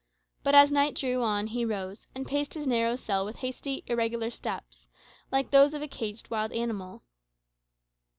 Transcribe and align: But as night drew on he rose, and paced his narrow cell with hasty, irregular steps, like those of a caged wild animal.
But 0.41 0.55
as 0.55 0.71
night 0.71 0.95
drew 0.95 1.21
on 1.21 1.45
he 1.45 1.63
rose, 1.63 2.07
and 2.15 2.25
paced 2.25 2.55
his 2.55 2.65
narrow 2.65 2.95
cell 2.95 3.23
with 3.23 3.35
hasty, 3.35 3.83
irregular 3.85 4.31
steps, 4.31 4.87
like 5.31 5.51
those 5.51 5.75
of 5.75 5.83
a 5.83 5.87
caged 5.87 6.31
wild 6.31 6.51
animal. 6.53 7.03